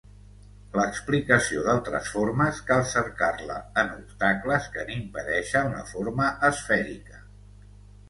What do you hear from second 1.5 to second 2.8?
d'altres formes